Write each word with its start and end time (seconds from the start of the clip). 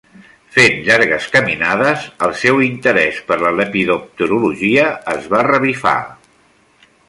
Fent 0.53 0.77
llargues 0.87 1.27
caminades 1.35 2.07
el 2.29 2.33
seu 2.45 2.63
interès 2.69 3.21
per 3.29 3.39
la 3.43 3.53
lepidopterologia 3.61 4.89
es 5.17 5.33
va 5.37 5.47
revifar. 5.53 5.97